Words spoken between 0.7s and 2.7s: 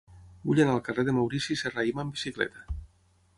al carrer de Maurici Serrahima amb bicicleta.